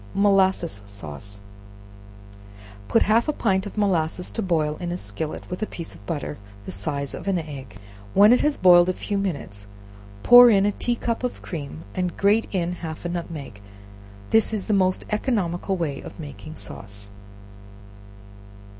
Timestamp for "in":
4.77-4.91, 10.49-10.65, 12.51-12.71